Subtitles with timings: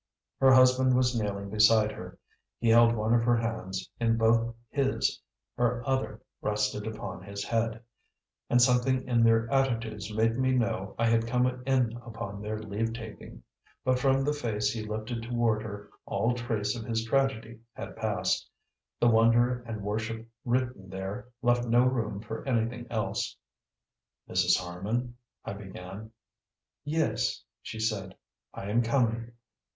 [0.39, 2.17] Her husband was kneeling beside her;
[2.57, 5.21] he held one of her hands in both his,
[5.55, 7.83] her other rested upon his head;
[8.49, 12.93] and something in their attitudes made me know I had come in upon their leave
[12.93, 13.43] taking.
[13.83, 18.49] But from the face he lifted toward her all trace of his tragedy had passed:
[18.99, 23.37] the wonder and worship written there left no room for anything else.
[24.27, 24.57] "Mrs.
[24.57, 25.15] Harman"
[25.45, 26.09] I began.
[26.83, 28.15] "Yes?" she said.
[28.51, 29.33] "I am coming."